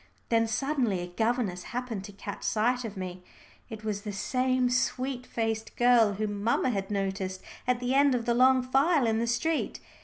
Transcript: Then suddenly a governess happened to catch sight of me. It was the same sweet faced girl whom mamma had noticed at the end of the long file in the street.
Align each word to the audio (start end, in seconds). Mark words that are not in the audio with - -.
Then 0.29 0.47
suddenly 0.47 1.01
a 1.01 1.05
governess 1.07 1.61
happened 1.77 2.03
to 2.05 2.11
catch 2.11 2.41
sight 2.43 2.83
of 2.83 2.97
me. 2.97 3.21
It 3.69 3.83
was 3.83 4.01
the 4.01 4.11
same 4.11 4.67
sweet 4.67 5.27
faced 5.27 5.75
girl 5.75 6.13
whom 6.13 6.41
mamma 6.43 6.71
had 6.71 6.89
noticed 6.89 7.43
at 7.67 7.79
the 7.79 7.93
end 7.93 8.15
of 8.15 8.25
the 8.25 8.33
long 8.33 8.63
file 8.63 9.05
in 9.05 9.19
the 9.19 9.27
street. 9.27 9.79